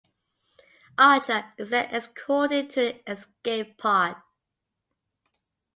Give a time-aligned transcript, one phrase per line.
[0.97, 4.15] Archer is then escorted to an escape-pod.